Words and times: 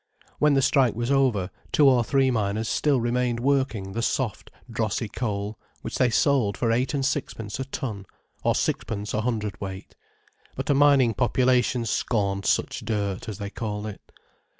When 0.39 0.55
the 0.55 0.63
strike 0.63 0.95
was 0.95 1.11
over, 1.11 1.51
two 1.71 1.87
or 1.87 2.03
three 2.03 2.31
miners 2.31 2.67
still 2.67 2.99
remained 2.99 3.39
working 3.39 3.91
the 3.91 4.01
soft, 4.01 4.49
drossy 4.67 5.07
coal, 5.07 5.59
which 5.83 5.99
they 5.99 6.09
sold 6.09 6.57
for 6.57 6.71
eight 6.71 6.95
and 6.95 7.05
sixpence 7.05 7.59
a 7.59 7.65
ton—or 7.65 8.55
sixpence 8.55 9.13
a 9.13 9.21
hundredweight. 9.21 9.93
But 10.55 10.71
a 10.71 10.73
mining 10.73 11.13
population 11.13 11.85
scorned 11.85 12.47
such 12.47 12.79
dirt, 12.79 13.29
as 13.29 13.37
they 13.37 13.51
called 13.51 13.85
it. 13.85 14.01